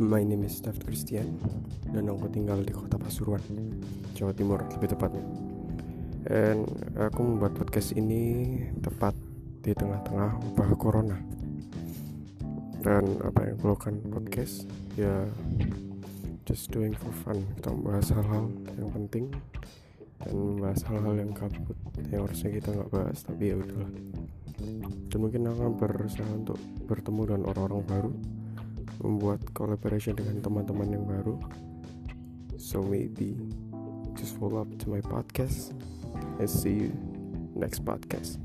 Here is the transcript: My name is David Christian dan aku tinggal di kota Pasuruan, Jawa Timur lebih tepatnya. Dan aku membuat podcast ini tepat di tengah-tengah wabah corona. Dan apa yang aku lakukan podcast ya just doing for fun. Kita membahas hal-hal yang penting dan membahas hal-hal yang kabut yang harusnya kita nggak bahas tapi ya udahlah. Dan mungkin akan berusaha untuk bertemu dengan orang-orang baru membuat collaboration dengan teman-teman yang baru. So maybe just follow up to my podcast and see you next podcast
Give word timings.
My 0.00 0.24
name 0.24 0.48
is 0.48 0.64
David 0.64 0.88
Christian 0.88 1.36
dan 1.92 2.08
aku 2.08 2.24
tinggal 2.32 2.64
di 2.64 2.72
kota 2.72 2.96
Pasuruan, 2.96 3.44
Jawa 4.16 4.32
Timur 4.32 4.64
lebih 4.72 4.96
tepatnya. 4.96 5.20
Dan 6.24 6.64
aku 6.96 7.20
membuat 7.20 7.52
podcast 7.52 7.92
ini 7.92 8.48
tepat 8.80 9.12
di 9.60 9.76
tengah-tengah 9.76 10.40
wabah 10.40 10.72
corona. 10.80 11.20
Dan 12.80 13.12
apa 13.20 13.44
yang 13.44 13.60
aku 13.60 13.76
lakukan 13.76 14.00
podcast 14.08 14.64
ya 14.96 15.28
just 16.48 16.72
doing 16.72 16.96
for 16.96 17.12
fun. 17.20 17.44
Kita 17.60 17.68
membahas 17.68 18.08
hal-hal 18.16 18.48
yang 18.80 18.88
penting 18.96 19.28
dan 20.24 20.32
membahas 20.32 20.80
hal-hal 20.88 21.12
yang 21.12 21.32
kabut 21.36 21.76
yang 22.08 22.24
harusnya 22.24 22.56
kita 22.56 22.72
nggak 22.72 22.88
bahas 22.88 23.20
tapi 23.20 23.52
ya 23.52 23.60
udahlah. 23.60 23.92
Dan 25.12 25.18
mungkin 25.20 25.44
akan 25.44 25.76
berusaha 25.76 26.24
untuk 26.32 26.56
bertemu 26.88 27.20
dengan 27.36 27.42
orang-orang 27.52 27.84
baru 27.84 28.39
membuat 29.00 29.40
collaboration 29.56 30.16
dengan 30.16 30.44
teman-teman 30.44 30.88
yang 30.92 31.04
baru. 31.08 31.36
So 32.60 32.84
maybe 32.84 33.40
just 34.14 34.36
follow 34.36 34.60
up 34.60 34.70
to 34.84 34.86
my 34.92 35.00
podcast 35.00 35.72
and 36.36 36.48
see 36.48 36.88
you 36.88 36.92
next 37.56 37.84
podcast 37.84 38.36